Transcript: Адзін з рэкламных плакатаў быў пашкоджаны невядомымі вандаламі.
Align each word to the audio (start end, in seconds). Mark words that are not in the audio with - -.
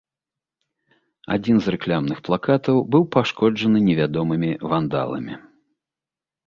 Адзін 1.35 1.57
з 1.65 1.75
рэкламных 1.75 2.23
плакатаў 2.29 2.75
быў 2.97 3.03
пашкоджаны 3.17 3.79
невядомымі 3.87 4.51
вандаламі. 4.75 5.33